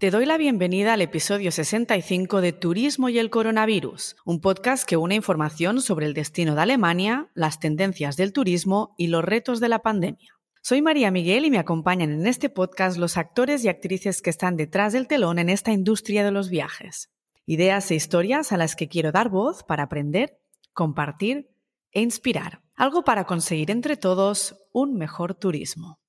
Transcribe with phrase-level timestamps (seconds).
[0.00, 4.96] Te doy la bienvenida al episodio 65 de Turismo y el Coronavirus, un podcast que
[4.96, 9.68] une información sobre el destino de Alemania, las tendencias del turismo y los retos de
[9.68, 10.32] la pandemia.
[10.62, 14.56] Soy María Miguel y me acompañan en este podcast los actores y actrices que están
[14.56, 17.10] detrás del telón en esta industria de los viajes.
[17.44, 20.38] Ideas e historias a las que quiero dar voz para aprender,
[20.72, 21.50] compartir
[21.92, 22.62] e inspirar.
[22.74, 26.00] Algo para conseguir entre todos un mejor turismo.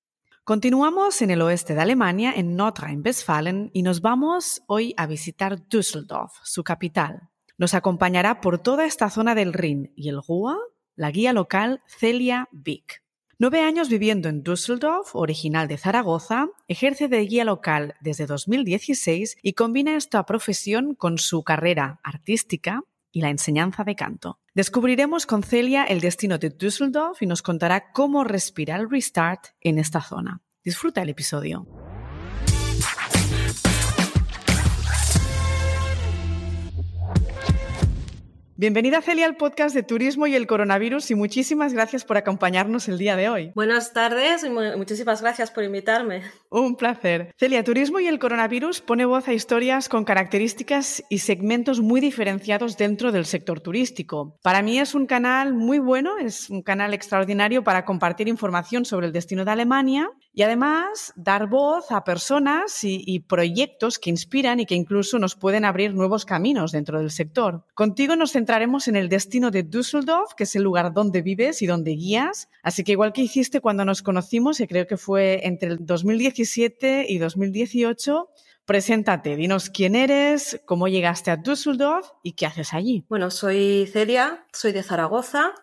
[0.43, 6.31] Continuamos en el oeste de Alemania, en Nordrhein-Westfalen, y nos vamos hoy a visitar Düsseldorf,
[6.43, 7.29] su capital.
[7.59, 10.57] Nos acompañará por toda esta zona del Rin y el Ruhr
[10.95, 13.03] la guía local Celia Vick.
[13.37, 19.53] Nueve años viviendo en Düsseldorf, original de Zaragoza, ejerce de guía local desde 2016 y
[19.53, 24.40] combina esta profesión con su carrera artística y la enseñanza de canto.
[24.53, 29.77] Descubriremos con Celia el destino de Düsseldorf y nos contará cómo respirar el restart en
[29.77, 30.41] esta zona.
[30.61, 31.80] Disfruta el episodio.
[38.61, 42.99] Bienvenida Celia al podcast de Turismo y el Coronavirus y muchísimas gracias por acompañarnos el
[42.99, 43.51] día de hoy.
[43.55, 46.21] Buenas tardes y muchísimas gracias por invitarme.
[46.51, 47.33] Un placer.
[47.39, 52.77] Celia, Turismo y el Coronavirus pone voz a historias con características y segmentos muy diferenciados
[52.77, 54.37] dentro del sector turístico.
[54.43, 59.07] Para mí es un canal muy bueno, es un canal extraordinario para compartir información sobre
[59.07, 64.59] el destino de Alemania y además dar voz a personas y, y proyectos que inspiran
[64.59, 67.65] y que incluso nos pueden abrir nuevos caminos dentro del sector.
[67.73, 71.61] Contigo nos centramos centraremos en el destino de Düsseldorf, que es el lugar donde vives
[71.61, 72.49] y donde guías.
[72.63, 77.05] Así que igual que hiciste cuando nos conocimos, y creo que fue entre el 2017
[77.07, 78.29] y 2018,
[78.65, 83.05] Preséntate, dinos quién eres, cómo llegaste a Düsseldorf y qué haces allí.
[83.09, 85.53] Bueno, soy Celia, soy de Zaragoza,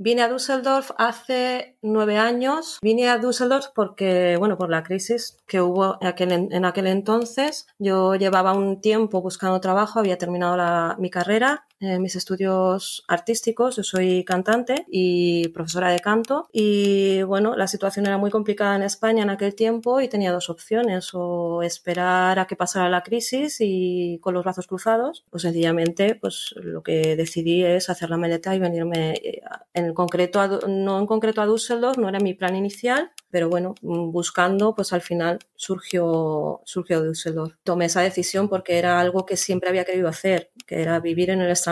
[0.00, 2.78] Vine a Düsseldorf hace nueve años.
[2.80, 7.66] Vine a Düsseldorf porque, bueno, por la crisis que hubo en aquel, entonces.
[7.80, 13.76] Yo llevaba un tiempo buscando trabajo, había terminado mi carrera, eh, mis estudios artísticos.
[13.76, 16.48] Yo soy cantante y profesora de canto.
[16.52, 20.50] Y, bueno, la situación era muy complicada en España en aquel tiempo y tenía dos
[20.50, 21.10] opciones.
[21.14, 25.24] O esperar a que pasara la crisis y con los brazos cruzados.
[25.30, 29.40] Pues sencillamente, pues lo que decidí es hacer la maleta y venirme eh,
[29.74, 34.74] en concreto, no en concreto a Düsseldorf, no era mi plan inicial, pero bueno, buscando,
[34.74, 37.54] pues al final surgió, surgió Düsseldorf.
[37.62, 41.40] Tomé esa decisión porque era algo que siempre había querido hacer, que era vivir en
[41.40, 41.67] el extranjero.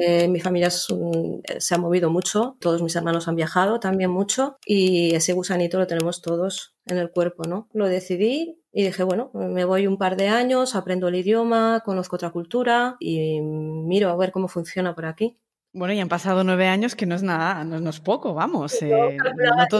[0.00, 5.14] Eh, mi familia se ha movido mucho, todos mis hermanos han viajado también mucho y
[5.14, 7.68] ese gusanito lo tenemos todos en el cuerpo, ¿no?
[7.72, 12.16] Lo decidí y dije, bueno, me voy un par de años, aprendo el idioma, conozco
[12.16, 15.38] otra cultura y miro a ver cómo funciona por aquí.
[15.74, 18.74] Bueno, y han pasado nueve años que no es nada, no, es poco, vamos.
[18.82, 19.16] Eh,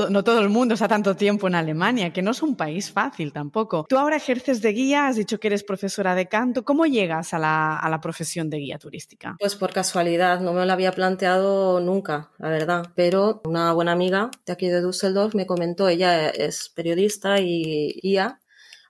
[0.08, 3.30] no, todo, el mundo está tanto tiempo en Alemania, que no es un país fácil
[3.30, 3.84] tampoco.
[3.86, 6.64] Tú ahora ejerces de guía, has dicho que eres profesora de canto.
[6.64, 9.36] ¿Cómo llegas a la, a la profesión de guía turística?
[9.38, 12.86] Pues por casualidad, no me lo había planteado nunca, la verdad.
[12.94, 18.40] Pero una buena amiga de aquí de Düsseldorf me comentó, ella es periodista y guía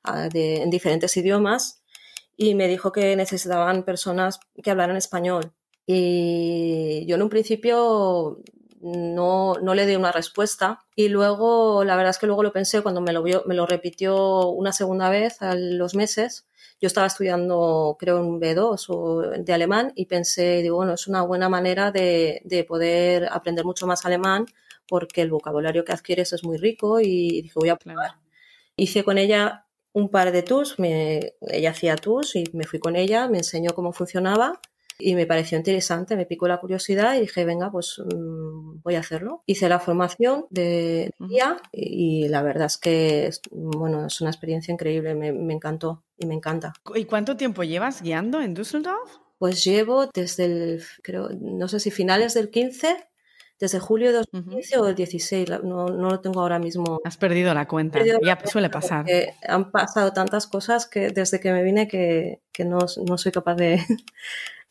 [0.05, 1.83] ah, de, en diferentes idiomas
[2.37, 5.53] y me dijo que necesitaban personas que hablaran español
[5.87, 8.41] y yo en un principio
[8.83, 12.83] no, no, le di una respuesta y luego, la verdad es que luego lo pensé
[12.83, 16.47] cuando me lo, vio, me lo repitió una segunda vez a los meses.
[16.81, 21.23] Yo estaba estudiando, creo, en B2 o de alemán y pensé, digo, bueno, es una
[21.23, 24.47] buena manera de, de poder aprender mucho más alemán
[24.89, 28.17] porque el vocabulario que adquieres es muy rico y dije, voy a probar.
[28.77, 32.97] Hice con ella un par de tours, me, ella hacía tours y me fui con
[32.97, 34.61] ella, me enseñó cómo funcionaba
[35.03, 39.01] y me pareció interesante, me picó la curiosidad y dije, venga, pues mm, voy a
[39.01, 39.43] hacerlo.
[39.47, 45.15] Hice la formación de guía y, la verdad es que, bueno, es una experiencia increíble,
[45.15, 46.73] me, encantó y me encanta.
[46.95, 49.19] ¿Y cuánto tiempo llevas guiando en Düsseldorf?
[49.39, 52.97] Pues llevo desde el, creo, no sé si finales del 15
[53.63, 57.01] desde julio de 2015 o el 16, no, no, lo tengo ahora mismo.
[57.05, 59.07] Has perdido la cuenta, ya suele pasar.
[59.47, 63.55] Han pasado tantas cosas que desde que me vine que, que no, no, soy capaz
[63.55, 63.81] de,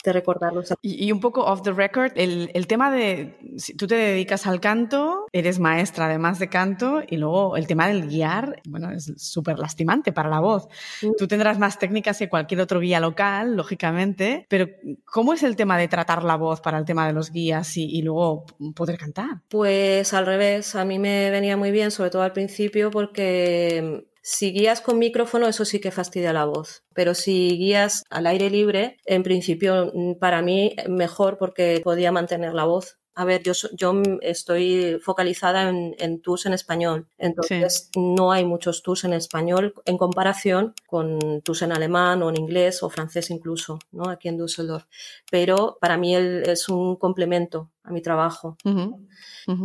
[0.04, 0.74] de recordarlos.
[0.82, 4.60] Y, un poco off the record, el, el, tema de, si tú te dedicas al
[4.60, 9.60] canto, eres maestra además de canto, y luego el tema del guiar, bueno, es súper
[9.60, 10.68] lastimante para la voz.
[11.02, 11.12] Mm.
[11.18, 14.68] Tú tendrás más técnicas que cualquier otro guía local, lógicamente, pero
[15.06, 17.86] ¿cómo es el tema de tratar la voz para el tema de los guías y,
[17.86, 18.46] y luego
[18.76, 19.42] poder cantar?
[19.50, 24.52] Pues al revés, a mí me venía muy bien, sobre todo al principio, porque si
[24.52, 28.98] guías con micrófono, eso sí que fastidia la voz, pero si guías al aire libre,
[29.06, 34.02] en principio mm, para mí mejor porque podía mantener la voz A ver, yo, yo
[34.22, 40.74] estoy focalizada en, tours en español, entonces no hay muchos tours en español en comparación
[40.88, 44.10] con tours en alemán o en inglés o francés incluso, ¿no?
[44.10, 44.86] Aquí en Düsseldorf.
[45.30, 48.58] Pero para mí es un complemento a mi trabajo.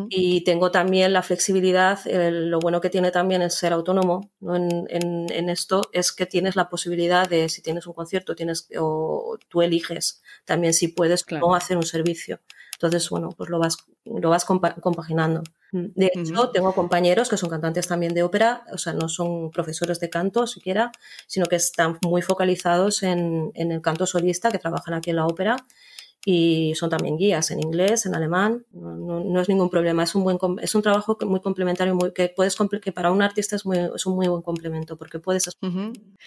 [0.08, 5.82] Y tengo también la flexibilidad, lo bueno que tiene también el ser autónomo en, esto
[5.92, 10.74] es que tienes la posibilidad de, si tienes un concierto, tienes o tú eliges también
[10.74, 12.40] si puedes o hacer un servicio.
[12.76, 15.42] Entonces, bueno, pues lo vas, lo vas compaginando.
[15.72, 19.98] De hecho, tengo compañeros que son cantantes también de ópera, o sea, no son profesores
[20.00, 20.92] de canto siquiera,
[21.26, 25.26] sino que están muy focalizados en, en el canto solista, que trabajan aquí en la
[25.26, 25.56] ópera
[26.28, 30.38] y son también guías en inglés, en alemán, no, es ningún problema, es un, buen,
[30.60, 34.04] es un trabajo muy complementario muy, que, puedes, que para un artista es, muy, es
[34.06, 35.56] un muy buen complemento porque puedes...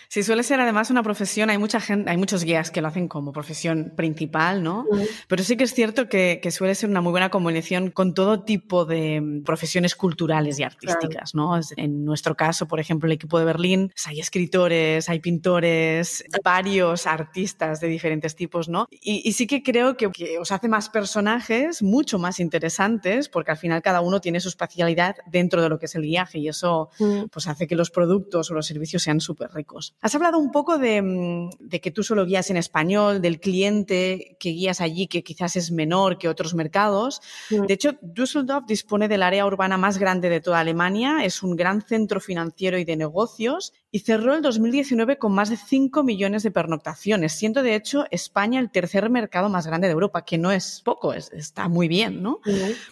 [0.08, 3.10] Sí, suele ser además una profesión, hay mucha gente, hay muchos guías que lo hacen
[3.10, 4.86] como profesión principal, ¿no?
[5.28, 8.44] Pero sí que es cierto que, que, suele ser una muy buena combinación con todo
[8.44, 11.60] tipo de mm, profesiones culturales y artísticas, ¿no?
[11.76, 17.06] En nuestro caso, por ejemplo, el equipo de Berlín, pues hay escritores, hay pintores, varios
[17.06, 18.88] artistas de diferentes tipos, ¿no?
[18.90, 20.10] Y, y sí que creo que,
[20.40, 25.16] os hace más personajes mucho más interesantes porque al final cada uno tiene su especialidad
[25.28, 27.26] dentro de lo que es el viaje y eso mm.
[27.32, 29.96] pues hace que los productos o los servicios sean súper ricos.
[30.02, 34.50] Has hablado un poco mm, de, que tú solo guías en español, del cliente que
[34.50, 37.22] guías allí que quizás es menor que otros mercados.
[37.50, 37.66] Mm.
[37.66, 41.82] De hecho, Düsseldorf dispone del área urbana más grande de toda Alemania, es un gran
[41.82, 46.52] centro financiero y de negocios y cerró el 2019 con más de 5 millones de
[46.52, 50.82] pernoctaciones, siendo de hecho España el tercer mercado más grande de Europa, que no es
[50.84, 52.40] poco, está muy bien, ¿no?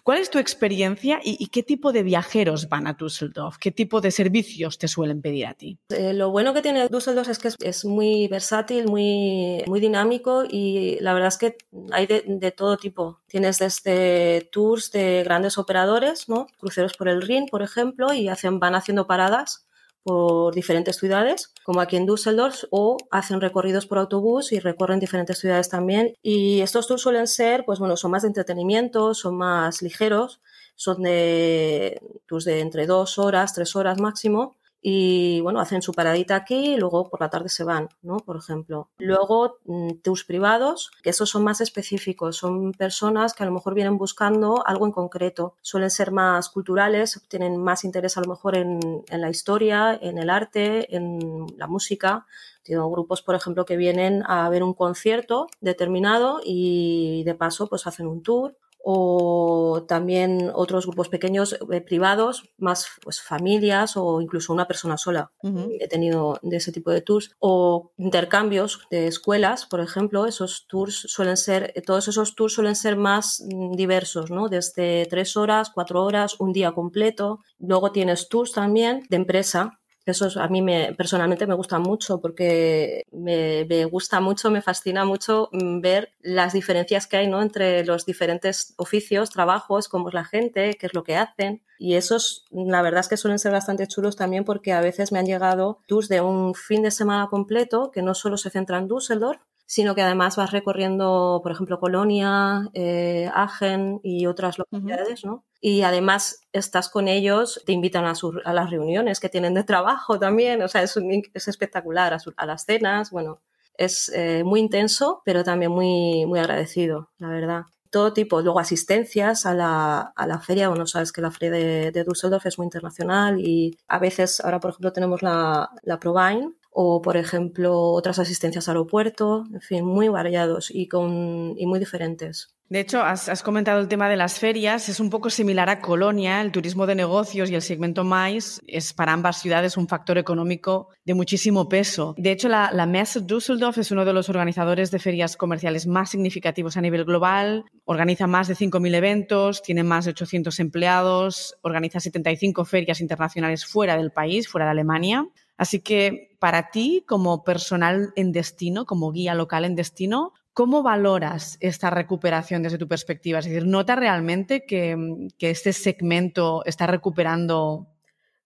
[0.04, 3.58] ¿Cuál es tu experiencia y, qué tipo de viajeros van a Düsseldorf?
[3.58, 5.78] ¿Qué tipo de servicios te suelen pedir a ti?
[5.90, 10.98] Eh, lo bueno que tiene Düsseldorf es que es, muy versátil, muy, muy dinámico y
[11.00, 11.58] la verdad es que
[11.92, 13.20] hay de, todo tipo.
[13.28, 16.48] Tienes desde tours de grandes operadores, ¿no?
[16.58, 19.68] Cruceros por el Rin, por ejemplo, y hacen, van haciendo paradas
[20.08, 25.38] por diferentes ciudades, como aquí en Düsseldorf, o hacen recorridos por autobús y recorren diferentes
[25.38, 26.14] ciudades también.
[26.24, 30.40] Y estos tours suelen ser, pues bueno, son más de entretenimiento, son más ligeros,
[30.78, 34.56] son de tours de entre dos horas, tres horas máximo,
[34.90, 38.20] y bueno, hacen su paradita aquí y luego por la tarde se van, ¿no?
[38.20, 38.88] Por ejemplo.
[39.00, 43.74] Luego, mm, tours privados, que esos son más específicos, son personas que a lo mejor
[43.74, 48.56] vienen buscando algo en concreto, suelen ser más culturales, tienen más interés a lo mejor
[48.56, 52.26] en, en la historia, en el arte, en la música.
[52.64, 57.88] Tengo grupos, por ejemplo, que vienen a ver un concierto determinado y de paso pues
[57.88, 58.56] hacen un tour
[58.90, 65.30] o también otros grupos pequeños eh, privados, más pues, familias o incluso una persona sola.
[65.78, 67.36] He tenido de ese tipo de tours.
[67.40, 72.96] O intercambios de escuelas, por ejemplo, esos tours suelen ser, todos esos tours suelen ser
[72.96, 74.48] más mm, diversos, ¿no?
[74.48, 77.42] Desde tres horas, cuatro horas, un día completo.
[77.60, 79.82] Luego tienes tours también de empresa,
[80.12, 85.50] eso a mí me, personalmente me gusta mucho porque me, gusta mucho, me fascina mucho
[85.52, 87.42] mm, ver las diferencias que hay ¿no?
[87.42, 91.64] entre los diferentes oficios, trabajos, cómo es la gente, qué es lo que hacen.
[91.80, 95.20] Y esos, la verdad es que suelen ser bastante chulos también porque a veces me
[95.20, 98.88] han llegado tours de un fin de semana completo que no solo se centra en
[98.88, 105.44] Düsseldorf, sino que además vas recorriendo, por ejemplo, Colonia, eh, Agen y otras localidades, ¿no?
[105.60, 110.62] Y además estás con ellos, te invitan a, las reuniones que tienen de trabajo también,
[110.62, 110.98] o sea, es,
[111.34, 113.42] es espectacular, a, las cenas, bueno,
[113.76, 117.62] es eh, muy intenso, pero también muy, muy agradecido, la verdad.
[117.90, 121.92] Todo tipo, luego asistencias a la, a la feria, bueno, sabes que la feria de,
[121.92, 126.54] de Düsseldorf es muy internacional y a veces, ahora por ejemplo tenemos la, la Provine,
[126.80, 131.80] o, por ejemplo, otras asistencias al aeropuerto, en fin, muy variados y, con, y muy
[131.80, 132.54] diferentes.
[132.70, 136.40] De hecho, has, comentado el tema de las ferias, es un poco similar a Colonia,
[136.40, 140.90] el turismo de negocios y el segmento MAIS es para ambas ciudades un factor económico
[141.04, 142.14] de muchísimo peso.
[142.16, 146.12] De hecho, la, la Messe Düsseldorf es uno de los organizadores de ferias comerciales más
[146.12, 152.00] significativos a nivel global, organiza más de 5.000 eventos, tiene más de 800 empleados, organiza
[152.00, 155.26] 75 ferias internacionales fuera del país, fuera de Alemania.
[155.58, 161.58] Así que para ti, como personal en destino, como guía local en destino, ¿cómo valoras
[161.60, 163.40] esta recuperación desde tu perspectiva?
[163.40, 164.96] Es decir, ¿nota realmente que,
[165.40, 167.88] este segmento está recuperando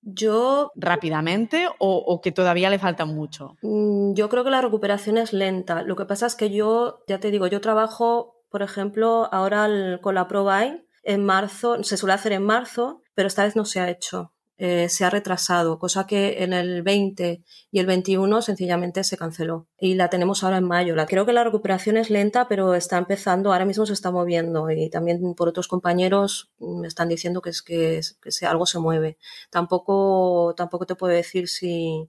[0.02, 3.56] yo rápidamente o, que todavía le falta mucho?
[3.62, 5.84] Mm, yo creo que la recuperación es lenta.
[5.84, 10.16] Lo que pasa es que yo, ya te digo, yo trabajo, por ejemplo, ahora con
[10.16, 13.90] la ProBuy en marzo, se suele hacer en marzo, pero esta vez no se ha
[13.90, 14.34] hecho.
[14.64, 19.66] Eh, se ha retrasado, cosa que en el 20 y el 21 sencillamente se canceló.
[19.80, 20.96] Y la tenemos ahora en mayo.
[20.96, 24.70] La, creo que la recuperación es lenta, pero está empezando, ahora mismo se está moviendo
[24.70, 29.18] y también por otros compañeros me están diciendo que es que, que algo se mueve.
[29.50, 32.08] Tampoco, tampoco te puedo decir si,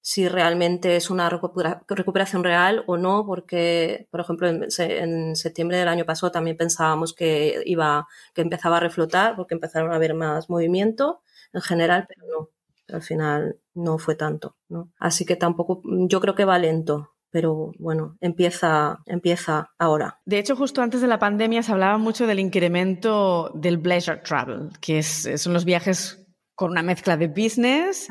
[0.00, 6.04] si realmente es una recuperación real o no, porque, por ejemplo, en, septiembre del año
[6.04, 11.22] pasado también pensábamos que iba, que empezaba a reflotar, porque empezaron a haber más movimiento
[11.52, 12.48] en general, pero no,
[12.94, 14.90] al final no fue tanto, ¿no?
[14.98, 20.18] Así que tampoco, yo creo que va lento, pero bueno, empieza, empieza ahora.
[20.24, 24.70] De hecho, justo antes de la pandemia se hablaba mucho del incremento del pleasure travel,
[24.80, 26.19] que son los viajes
[26.60, 28.06] con una mezcla de business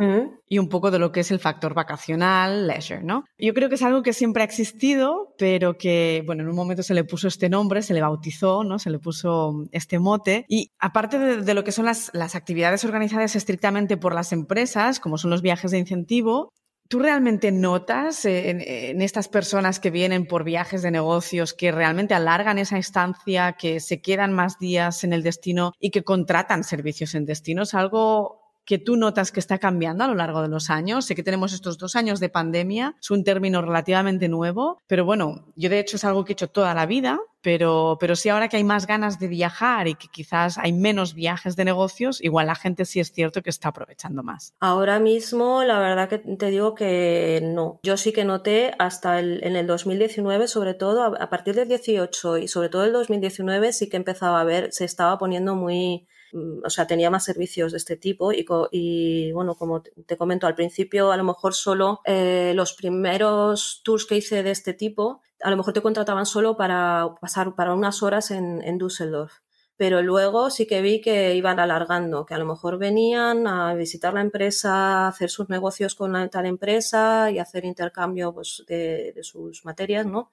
[0.48, 3.26] y un poco de lo que es el factor vacacional, leisure, ¿no?
[3.38, 6.82] Yo creo que es algo que siempre ha existido, pero que, bueno, en un momento
[6.82, 8.80] se le puso este nombre, se le bautizó, ¿no?
[8.80, 10.46] Se le puso este mote.
[10.48, 15.20] Y aparte de, lo que son las, las actividades organizadas estrictamente por las empresas, como
[15.20, 16.52] son los viajes de incentivo,
[16.92, 22.16] ¿Tú realmente notas en, en, estas personas que vienen por viajes de negocios que realmente
[22.16, 27.14] alargan esa estancia, que se quedan más días en el destino y que contratan servicios
[27.14, 27.76] en destinos?
[27.76, 28.39] ¿Algo
[28.70, 31.04] que tú notas que está cambiando a lo largo de los años.
[31.04, 35.48] Sé que tenemos estos dos años de pandemia, es un término relativamente nuevo, pero bueno,
[35.56, 38.48] yo de hecho es algo que he hecho toda la vida, pero, pero sí ahora
[38.48, 42.46] que hay más ganas de viajar y que quizás hay menos viajes de negocios, igual
[42.46, 44.54] la gente sí es cierto que está aprovechando más.
[44.60, 47.80] Ahora mismo, la verdad que te digo que no.
[47.82, 51.70] Yo sí que noté hasta el, en el 2019, sobre todo, a, a partir del
[51.70, 56.06] 18 y sobre todo el 2019 sí que empezaba a ver, se estaba poniendo muy
[56.34, 58.32] o sea, tenía más servicios de este tipo
[58.72, 64.06] y, bueno, como te comento al principio, a lo mejor solo eh, los primeros tours
[64.06, 68.04] que hice de este tipo, a lo mejor te contrataban solo para pasar para unas
[68.04, 69.34] horas en, Düsseldorf
[69.78, 74.14] pero luego sí que vi que iban alargando, que a lo mejor venían a visitar
[74.14, 79.24] la empresa, hacer sus negocios con la tal empresa y hacer intercambio pues, de, de,
[79.24, 80.32] sus materias, ¿no?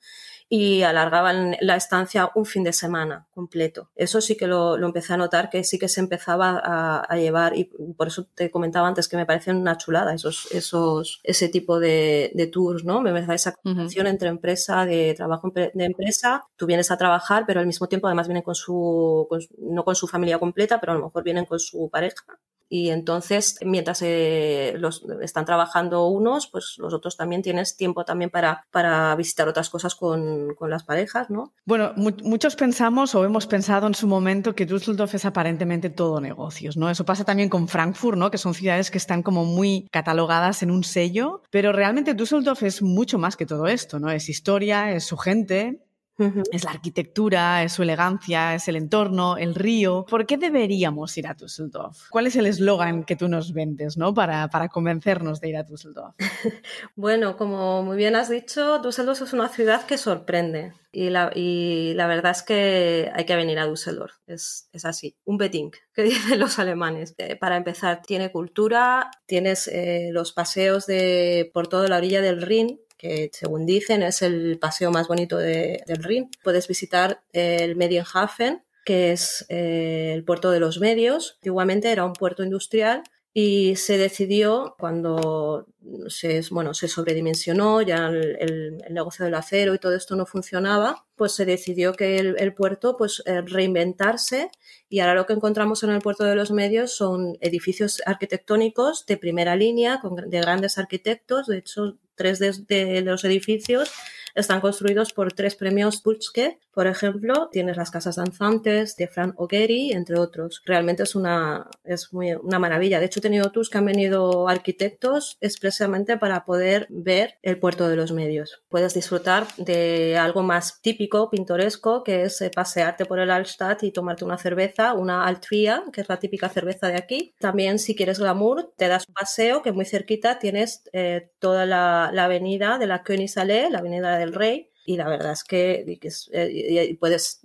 [0.48, 3.90] Y alargaban la estancia un fin de semana completo.
[3.96, 7.16] Eso sí que lo, lo empecé a notar, que sí que se empezaba a, a,
[7.16, 11.48] llevar y por eso te comentaba antes que me parecen una chulada esos, esos, ese
[11.48, 13.00] tipo de, de tours, ¿no?
[13.00, 14.12] Me da esa combinación uh -huh.
[14.12, 18.28] entre empresa, de trabajo de empresa, tú vienes a trabajar, pero al mismo tiempo además
[18.28, 21.58] vienen con su, con, no con su familia completa, pero a lo mejor vienen con
[21.58, 22.24] su pareja
[22.68, 28.30] y entonces mientras eh, los están trabajando unos, pues los otros también tienes tiempo también
[28.30, 31.52] para, para visitar otras cosas con, con las parejas, ¿no?
[31.64, 36.20] Bueno, mu muchos pensamos o hemos pensado en su momento que Düsseldorf es aparentemente todo
[36.20, 36.90] negocios, ¿no?
[36.90, 38.30] Eso pasa también con Frankfurt, ¿no?
[38.30, 42.82] Que son ciudades que están como muy catalogadas en un sello, pero realmente Düsseldorf es
[42.82, 44.11] mucho más que todo esto, ¿no?
[44.11, 45.85] Es historia, es su gente,
[46.18, 50.06] es la arquitectura, es su elegancia, es el entorno, el río.
[50.08, 52.08] ¿Por qué deberíamos ir a Düsseldorf?
[52.11, 54.14] ¿Cuál es el eslogan que tú nos vendes ¿no?
[54.14, 56.14] para, para convencernos de ir a Düsseldorf?
[56.96, 60.73] bueno, como muy bien has dicho, Düsseldorf es una ciudad que sorprende.
[60.92, 64.14] Y la, y la verdad es que hay que venir a Düsseldorf.
[64.26, 65.14] Es, es así.
[65.25, 67.14] Un betting, que dicen los alemanes.
[67.18, 72.40] Eh, para empezar, tiene cultura, tienes eh, los paseos de, por toda la orilla del
[72.40, 76.30] Rin, que según dicen es el paseo más bonito de, del Rin.
[76.42, 81.34] Puedes visitar el Medienhafen, que es eh, el puerto de los medios.
[81.36, 83.02] Antiguamente era un puerto industrial
[83.38, 85.66] y se decidió cuando
[86.08, 91.04] se, bueno, se sobredimensionó, ya el, el, negocio del acero y todo esto no funcionaba,
[91.16, 94.50] pues se decidió que el, puerto pues eh, reinventarse
[94.88, 99.18] y ahora lo que encontramos en el puerto de los medios son edificios arquitectónicos de
[99.18, 103.92] primera línea, con, de grandes arquitectos, de hecho tres de los edificios
[104.36, 106.58] están construidos por tres premios Pulske.
[106.72, 110.62] Por ejemplo, tienes las casas danzantes de Fran Ogheri, entre otros.
[110.66, 113.00] Realmente es una, es muy, una maravilla.
[113.00, 117.88] De hecho, he tenido tours que han venido arquitectos expresamente para poder ver el puerto
[117.88, 118.62] de los medios.
[118.68, 123.90] Puedes disfrutar de algo más típico, pintoresco, que es eh, pasearte por el Altstadt y
[123.90, 127.34] tomarte una cerveza, una Altria, que es la típica cerveza de aquí.
[127.40, 132.10] También, si quieres glamour, te das un paseo que muy cerquita tienes eh, toda la,
[132.12, 135.99] la, avenida de la Königsallee, la avenida del Rey, y la verdad es que,
[136.33, 137.40] eh, puedes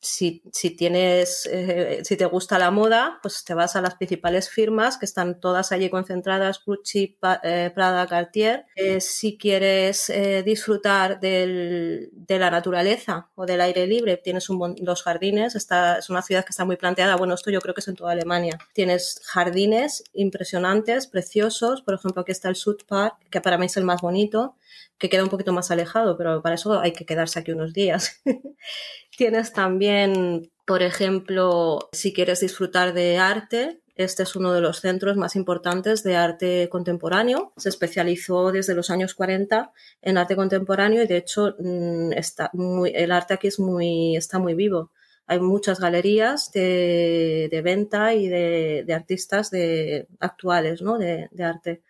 [0.00, 4.48] si, si, tienes, eh, si te gusta la moda, pues te vas a las principales
[4.48, 8.64] firmas que están todas allí concentradas, Gucci, eh, Prada, Cartier.
[8.76, 14.74] Eh, si quieres eh, disfrutar del, de la naturaleza o del aire libre, tienes un,
[14.80, 15.54] los jardines.
[15.54, 17.16] Esta es una ciudad que está muy planteada.
[17.16, 18.58] Bueno, esto yo creo que es en toda Alemania.
[18.72, 21.82] Tienes jardines impresionantes, preciosos.
[21.82, 24.56] Por ejemplo, aquí está el Sud Park, que para mí es el más bonito
[24.98, 28.22] que queda un poquito más alejado, pero para eso hay que quedarse aquí unos días.
[29.16, 35.16] Tienes también, por ejemplo, si quieres disfrutar de arte, Este es uno de los centros
[35.18, 37.52] más importantes de arte contemporáneo.
[37.58, 42.50] Se especializó desde los años 40 en arte contemporáneo y de hecho mm, está
[42.94, 44.90] el arte aquí es muy, está muy vivo.
[45.30, 50.98] Hay muchas galerías de, venta y de, artistas de, actuales ¿no?
[50.98, 51.82] de, arte.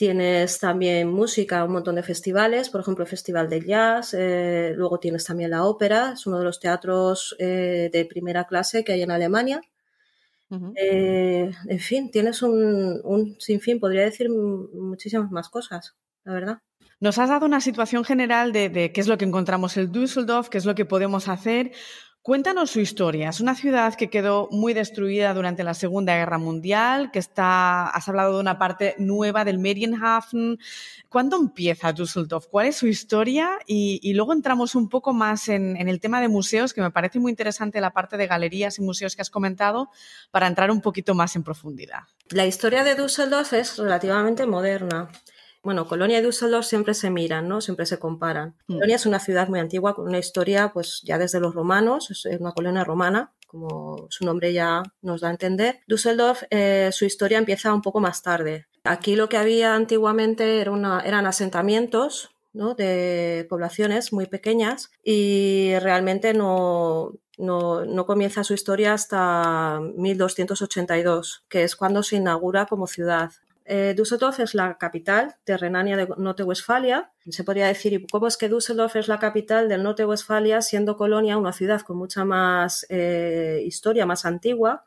[0.00, 4.98] Tienes también música, un montón de festivales, por ejemplo, el Festival de Jazz, eh, luego
[4.98, 9.02] tienes también la ópera, es uno de los teatros eh, de primera clase que hay
[9.02, 9.60] en Alemania.
[10.74, 16.58] Eh, en fin, tienes un, sinfín, podría decir muchísimas más cosas, la verdad.
[16.98, 20.48] Nos has dado una situación general de, de, qué es lo que encontramos en Düsseldorf,
[20.48, 21.72] qué es lo que podemos hacer.
[22.22, 23.30] Cuéntanos su historia.
[23.30, 28.08] Es una ciudad que quedó muy destruida durante la Segunda Guerra Mundial, que está, has
[28.10, 30.58] hablado de una parte nueva del Medienhafen.
[31.08, 32.46] ¿Cuándo empieza Düsseldorf?
[32.48, 33.58] ¿Cuál es su historia?
[33.66, 37.18] Y, luego entramos un poco más en, en, el tema de museos, que me parece
[37.18, 39.88] muy interesante la parte de galerías y museos que has comentado,
[40.30, 42.00] para entrar un poquito más en profundidad.
[42.28, 45.10] La historia de Düsseldorf es relativamente moderna.
[45.62, 47.60] Bueno, Colonia y Düsseldorf siempre se miran, ¿no?
[47.60, 48.56] Siempre se comparan.
[48.66, 48.74] Mm.
[48.74, 52.40] Colonia es una ciudad muy antigua con una historia, pues ya desde los romanos, es
[52.40, 55.80] una colonia romana, como su nombre ya nos da a entender.
[55.86, 58.66] Düsseldorf, eh, su historia empieza un poco más tarde.
[58.84, 62.74] Aquí lo que había antiguamente era una, eran asentamientos ¿no?
[62.74, 71.64] de poblaciones muy pequeñas y realmente no, no, no, comienza su historia hasta 1282, que
[71.64, 73.32] es cuando se inaugura como ciudad.
[73.72, 77.12] Eh, Düsseldorf es la capital de Renania de Norte-Westfalia.
[77.28, 81.52] Se podría decir, ¿cómo es que Düsseldorf es la capital del Norte-Westfalia, siendo Colonia una
[81.52, 84.86] ciudad con mucha más eh, historia, más antigua?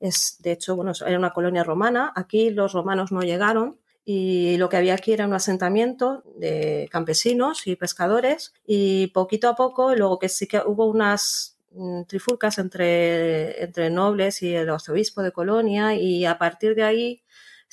[0.00, 2.12] Es, de hecho, bueno, era una colonia romana.
[2.16, 7.68] Aquí los romanos no llegaron, y lo que había aquí era un asentamiento de campesinos
[7.68, 13.62] y pescadores y poquito a poco, luego que sí que hubo unas mm, trifulcas entre,
[13.62, 17.23] entre nobles y el arzobispo de Colonia y a partir de ahí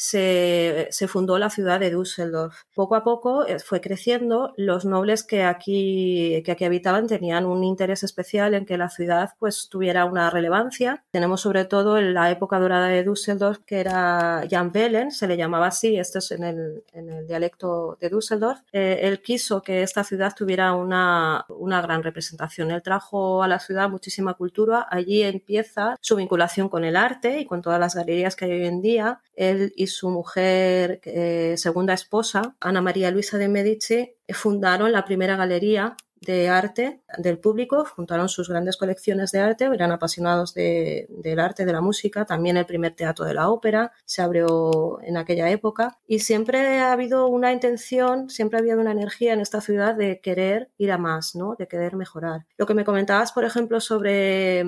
[0.01, 2.63] se, fundó la ciudad de Düsseldorf.
[2.73, 4.53] Poco a poco eh, fue creciendo.
[4.57, 9.33] Los nobles que aquí, que aquí habitaban tenían un interés especial en que la ciudad
[9.37, 11.03] pues, tuviera una relevancia.
[11.11, 15.37] Tenemos sobre todo en la época dorada de Düsseldorf, que era Jan Bellen, se le
[15.37, 18.59] llamaba así, esto es en el, en el dialecto de Düsseldorf.
[18.71, 22.71] Eh, él quiso que esta ciudad tuviera una, una gran representación.
[22.71, 24.87] Él trajo a la ciudad muchísima cultura.
[24.89, 28.65] Allí empieza su vinculación con el arte y con todas las galerías que hay hoy
[28.65, 29.21] en día.
[29.35, 35.95] Él su mujer, eh, segunda esposa, Ana María Luisa de Medici, fundaron la primera galería
[36.21, 41.73] de arte del público, juntaron sus grandes colecciones de arte, eran apasionados del arte, de
[41.73, 46.19] la música, también el primer teatro de la ópera se abrió en aquella época y
[46.19, 50.69] siempre ha habido una intención, siempre ha habido una energía en esta ciudad de querer
[50.77, 51.55] ir a más, ¿no?
[51.57, 52.45] de querer mejorar.
[52.55, 54.63] Lo que me comentabas, por ejemplo, sobre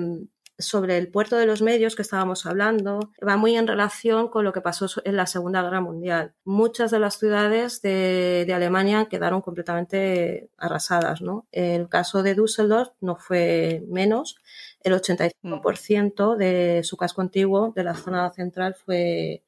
[0.58, 4.52] sobre el puerto de los medios que estábamos hablando va muy en relación con lo
[4.52, 6.34] que pasó en la Segunda Guerra Mundial.
[6.44, 11.20] Muchas de las ciudades de, Alemania quedaron completamente arrasadas.
[11.20, 11.46] ¿no?
[11.50, 14.36] El caso de Düsseldorf no fue menos.
[14.80, 19.42] El 85% de su casco antiguo de la zona central fue,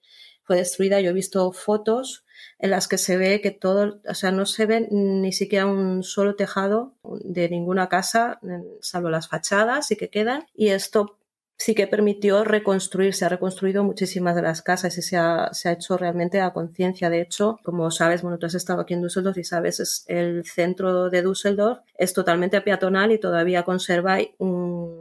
[0.46, 1.00] fue destruida.
[1.00, 2.24] Yo he visto fotos
[2.58, 6.02] en las que se ve que todo, o sea, no se ve ni siquiera un
[6.02, 8.40] solo tejado de ninguna casa,
[8.80, 10.46] salvo las fachadas y que quedan.
[10.54, 11.18] Y esto
[11.58, 15.68] sí que permitió reconstruir, se ha reconstruido muchísimas de las casas y se ha, se
[15.68, 17.10] ha hecho realmente a conciencia.
[17.10, 20.44] De hecho, como sabes, bueno, tú has estado aquí en Düsseldorf y sabes, es el
[20.44, 24.95] centro de Düsseldorf es totalmente peatonal y todavía conserva un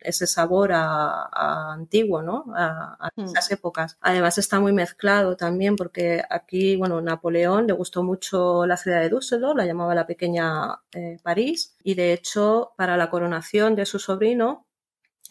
[0.00, 2.44] ese sabor a, antiguo, ¿no?
[2.56, 3.24] A, mm.
[3.24, 3.98] esas épocas.
[4.00, 9.08] Además está muy mezclado también porque aquí, bueno, Napoleón le gustó mucho la ciudad de
[9.08, 13.98] Düsseldorf, la llamaba la pequeña eh, París y de hecho para la coronación de su
[13.98, 14.66] sobrino,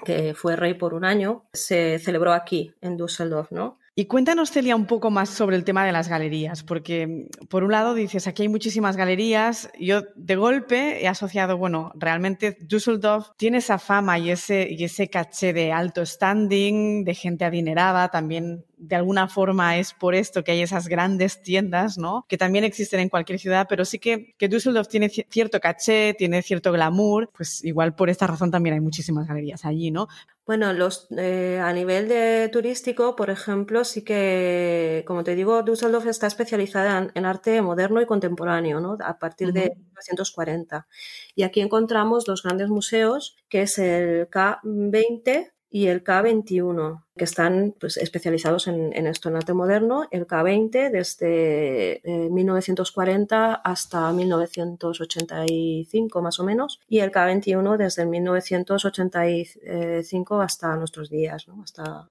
[0.05, 3.79] que fue rey por un año, se celebró aquí, en Düsseldorf, ¿no?
[3.99, 7.71] Y cuéntanos, Celia, un poco más sobre el tema de las galerías, porque por un
[7.71, 9.71] lado dices, aquí hay muchísimas galerías.
[9.79, 15.09] Yo de golpe he asociado, bueno, realmente Düsseldorf tiene esa fama y ese, y ese
[15.09, 20.51] caché de alto standing, de gente adinerada, también de alguna forma es por esto que
[20.51, 22.25] hay esas grandes tiendas, ¿no?
[22.29, 26.41] Que también existen en cualquier ciudad, pero sí que, que Düsseldorf tiene cierto caché, tiene
[26.43, 30.07] cierto glamour, pues igual por esta razón también hay muchísimas galerías allí, ¿no?
[30.47, 36.05] Bueno, los, eh, a nivel de turístico, por ejemplo, sí que, como te digo, Düsseldorf
[36.05, 38.97] está especializada en, arte moderno y contemporáneo, ¿no?
[39.03, 40.87] A partir de 1940.
[41.35, 47.73] Y aquí encontramos dos grandes museos, que es el K20, y el K21, que están
[47.79, 50.07] pues, especializados en, esto, en arte moderno.
[50.11, 60.41] El K20 desde 1940 eh, hasta 1985 más o menos y el K21 desde 1985
[60.41, 61.63] hasta nuestros días, ¿no?
[61.63, 62.07] hasta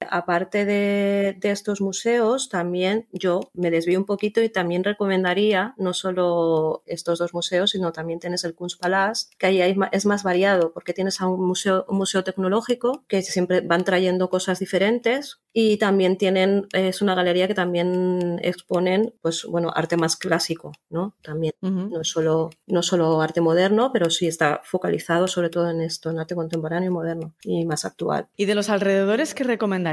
[0.00, 6.82] Aparte de, estos museos, también yo me desvío un poquito y también recomendaría no solo
[6.86, 11.20] estos dos museos, sino también tienes el Kunstpalast, que ahí es más variado porque tienes
[11.20, 16.66] a un museo, un museo tecnológico que siempre van trayendo cosas diferentes y también tienen,
[16.72, 21.14] es una galería que también exponen, pues bueno, arte más clásico, ¿no?
[21.22, 26.10] También, no, solo, no solo arte moderno, pero sí está focalizado sobre todo en esto,
[26.10, 28.28] en arte contemporáneo y moderno y más actual.
[28.36, 29.85] ¿Y de los alrededores qué recomendarías?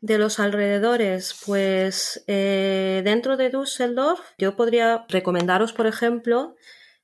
[0.00, 6.54] De los alrededores, pues eh, dentro de Düsseldorf yo podría recomendaros, por ejemplo,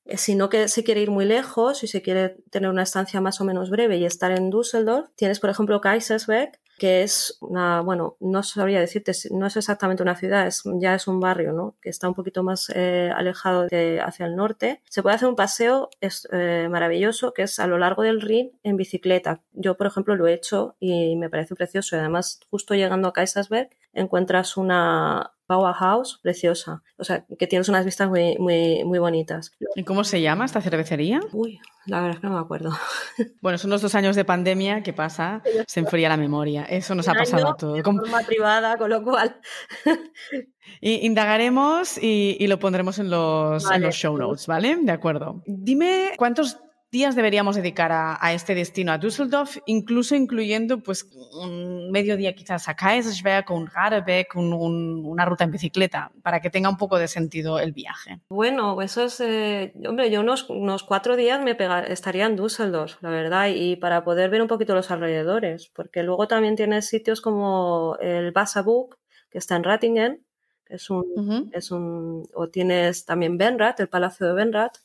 [0.04, 3.20] eh, si no que se quiere ir muy lejos y se quiere tener una estancia
[3.20, 7.80] más o menos breve y estar en Düsseldorf, tienes por ejemplo Kaisersberg, que es una,
[7.80, 11.76] bueno, no sabría decirte, no es exactamente una ciudad, es, ya es un barrio, ¿no?
[11.80, 14.80] Que está un poquito más eh, alejado de, hacia el norte.
[14.88, 18.52] Se puede hacer un paseo es, eh, maravilloso que es a lo largo del Rin
[18.62, 19.42] en bicicleta.
[19.52, 21.96] Yo, por ejemplo, lo he hecho y me parece precioso.
[21.96, 26.82] Y además, justo llegando a Kaisersberg, encuentras una, Powerhouse, preciosa.
[26.96, 29.52] O sea, que tienes unas vistas muy, muy, muy bonitas.
[29.76, 31.20] ¿Y cómo se llama esta cervecería?
[31.32, 32.70] Uy, la verdad es que no me acuerdo.
[33.42, 36.64] Bueno, son los dos años de pandemia que pasa, se enfría la memoria.
[36.64, 37.76] Eso nos ha pasado a todos.
[37.76, 39.36] De forma privada, con lo cual.
[40.80, 44.76] indagaremos y, lo pondremos en los, en los show notes, ¿vale?
[44.80, 45.42] De acuerdo.
[45.46, 46.58] Dime cuántos
[46.92, 52.76] días deberíamos dedicar a, este destino, a Düsseldorf, incluso incluyendo pues un mediodía quizás a
[52.76, 57.72] Kaisersberg, un Radebeck, una ruta en bicicleta, para que tenga un poco de sentido el
[57.72, 58.20] viaje.
[58.28, 61.56] Bueno, eso es, eh, hombre, yo unos, unos, cuatro días me
[61.88, 66.28] estaría en Düsseldorf, la verdad, y para poder ver un poquito los alrededores, porque luego
[66.28, 68.98] también tienes sitios como el Wasserburg,
[69.30, 70.26] que está en Rattingen,
[70.66, 74.76] es un, es un, o tienes también Benrath, el Palacio de Benrath,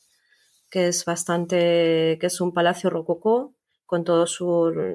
[0.70, 3.54] que es bastante, que es un palacio rococó
[3.88, 4.38] con todos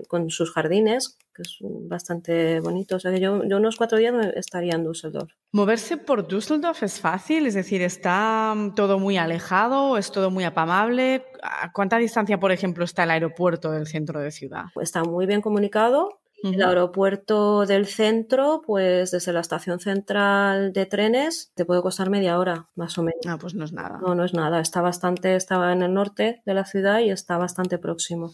[0.07, 2.97] con sus jardines, que es bastante bonito.
[2.97, 5.31] O sea que yo, unos cuatro días estaría en Düsseldorf.
[5.51, 7.47] ¿Moverse por Düsseldorf es fácil?
[7.47, 9.97] Es decir, ¿está todo muy alejado?
[9.97, 11.25] ¿Es todo muy apamable?
[11.41, 14.65] ¿A cuánta distancia, por ejemplo, está el aeropuerto del centro de ciudad?
[14.79, 16.19] Está muy bien comunicado.
[16.43, 22.37] El aeropuerto del centro, pues desde la estación central de trenes, te puede costar media
[22.37, 23.21] hora, más o menos.
[23.25, 23.99] Ah, pues no es nada.
[24.01, 24.59] No, no es nada.
[24.59, 28.33] Está bastante, estaba en el norte de la ciudad y está bastante próximo.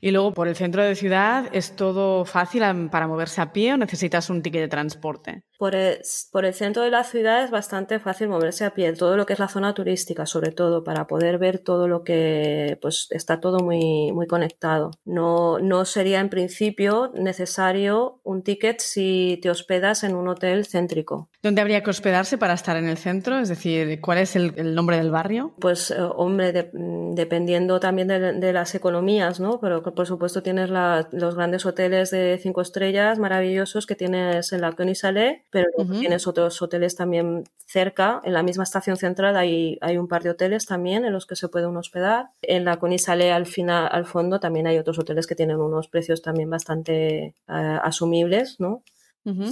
[0.00, 3.76] Y luego por el centro de ciudad, ¿es todo fácil para moverse a pie o
[3.76, 5.42] necesitas un ticket de transporte?
[5.64, 6.00] Por el,
[6.30, 9.32] por el centro de la ciudad es bastante fácil moverse a pie, todo lo que
[9.32, 13.60] es la zona turística, sobre todo, para poder ver todo lo que pues está todo
[13.60, 14.90] muy, muy conectado.
[15.06, 21.30] No, no sería en principio necesario un ticket si te hospedas en un hotel céntrico.
[21.42, 23.38] ¿Dónde habría que hospedarse para estar en el centro?
[23.38, 25.54] Es decir, ¿cuál es el, nombre del barrio?
[25.60, 29.60] Pues, eh, hombre, dependiendo también de, de las economías, ¿no?
[29.60, 34.72] pero por supuesto tienes los grandes hoteles de cinco estrellas maravillosos que tienes en la
[34.72, 40.08] Königsallée, pero tienes otros hoteles también cerca, en la misma estación central hay, hay un
[40.08, 42.30] par de hoteles también en los que se puede uno hospedar.
[42.42, 46.22] En la Königsallée al final, al fondo también hay otros hoteles que tienen unos precios
[46.22, 48.82] también bastante eh, asumibles, ¿no?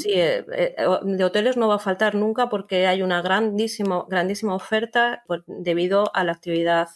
[0.00, 4.54] Sí, eh, eh, de hoteles no va a faltar nunca porque hay una grandísima, grandísima
[4.54, 6.88] oferta debido a la actividad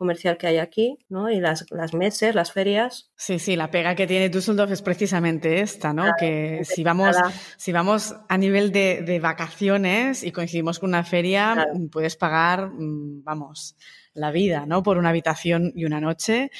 [0.00, 1.30] comercial que hay aquí, ¿no?
[1.30, 3.10] Y las, las meses, las ferias.
[3.16, 6.06] Sí, sí, la pega que tiene Düsseldorf es precisamente esta, ¿no?
[6.18, 7.14] que si vamos,
[7.58, 13.24] si vamos a nivel de, de, vacaciones y coincidimos con una feria, puedes pagar, mm,
[13.24, 13.76] vamos,
[14.14, 14.82] la vida, ¿no?
[14.82, 16.50] Por una habitación y una noche.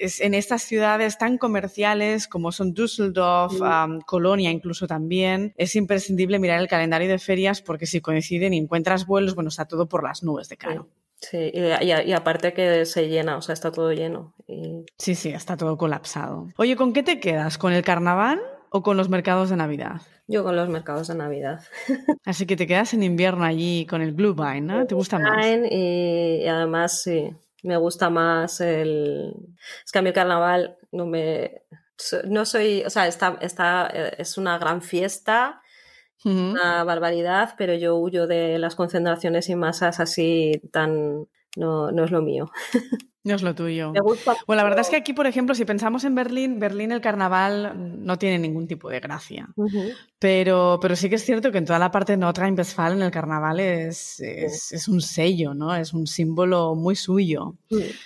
[0.00, 3.54] Es, en estas ciudades tan comerciales como son Düsseldorf,
[4.04, 9.06] Colonia incluso también, es imprescindible mirar el calendario de ferias porque si coinciden y encuentras
[9.06, 10.88] vuelos, bueno, está todo por las nubes de caro.
[10.88, 14.34] Sí, y, aparte que se llena, o sea, está todo lleno.
[14.98, 16.48] Sí, sí, está todo colapsado.
[16.56, 17.58] Oye, ¿con qué te quedas?
[17.58, 20.02] ¿Con el carnaval o con los mercados de Navidad?
[20.26, 21.62] Yo con los mercados de Navidad.
[22.24, 24.86] Así que te quedas en invierno allí con el Glühwein, ¿no?
[24.86, 25.44] ¿Te gusta más?
[25.70, 27.30] Y, y además, sí,
[27.64, 29.34] me gusta más el...
[29.84, 31.62] Es que a mí el carnaval no me...
[32.24, 35.62] No soy, o sea, está, está, eh, es una gran fiesta,
[36.24, 41.28] una barbaridad, pero yo huyo de las concentraciones y masas así tan...
[41.56, 42.50] No, no es lo mío.
[43.34, 43.92] No es lo tuyo.
[44.46, 48.04] Bueno, la verdad es que aquí, por ejemplo, si pensamos en Berlín, Berlín el carnaval
[48.04, 49.48] no tiene ningún tipo de gracia.
[50.18, 53.60] pero, pero sí que es cierto que en toda la parte de Nordrhein-Westfalen el carnaval
[53.60, 55.74] es, es, un sello, ¿no?
[55.74, 57.56] Es un símbolo muy suyo.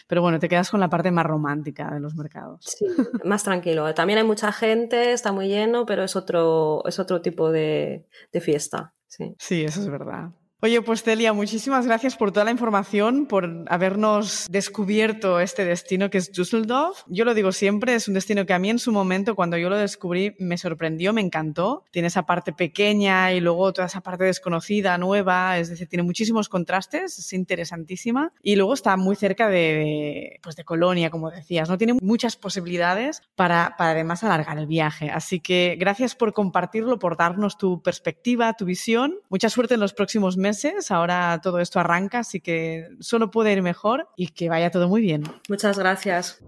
[0.07, 2.61] Pero bueno, te quedas con la parte más romántica de los mercados.
[2.65, 2.87] Sí,
[3.25, 3.93] más tranquilo.
[3.95, 8.41] También hay mucha gente, está muy lleno, pero es otro, es otro tipo de, de
[8.41, 8.95] fiesta.
[9.09, 9.35] Sí.
[9.39, 10.31] sí, eso es verdad.
[10.61, 16.19] Oye, pues Celia, muchísimas gracias por toda la información, por habernos descubierto este destino que
[16.19, 17.05] es Düsseldorf.
[17.07, 19.71] Yo lo digo siempre, es un destino que a mí en su momento, cuando yo
[19.71, 21.85] lo descubrí, me sorprendió, me encantó.
[21.93, 26.49] Tiene esa parte pequeña y luego toda esa parte desconocida, nueva, es decir, tiene muchísimos
[26.49, 28.33] contrastes, es interesantísima.
[28.43, 31.79] Y luego está muy cerca de, pues de Colonia, como decías, ¿no?
[31.79, 35.09] Tiene muchas posibilidades para, para además alargar el viaje.
[35.09, 39.15] Así que gracias por compartirlo, por darnos tu perspectiva, tu visión.
[39.29, 43.63] Mucha suerte en los próximos meses Ahora todo esto arranca, así que solo puede ir
[43.63, 45.23] mejor y que vaya todo muy bien.
[45.49, 46.43] Muchas gracias.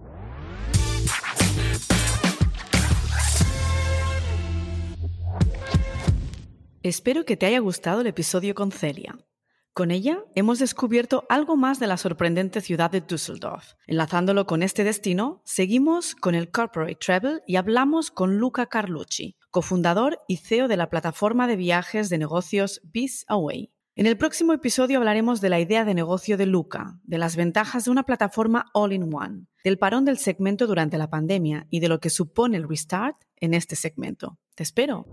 [6.83, 9.19] Espero que te haya gustado el episodio con Celia.
[9.73, 13.75] Con ella hemos descubierto algo más de la sorprendente ciudad de Düsseldorf.
[13.87, 20.19] Enlazándolo con este destino, seguimos con el Corporate Travel y hablamos con Luca Carlucci, cofundador
[20.27, 23.71] y CEO de la plataforma de viajes de negocios Biz Away.
[23.97, 27.85] En el próximo episodio hablaremos de la idea de negocio de Luca, de las ventajas
[27.85, 32.09] de una plataforma all-in-one, del parón del segmento durante la pandemia y de lo que
[32.09, 34.39] supone el restart en este segmento.
[34.55, 35.07] Te espero.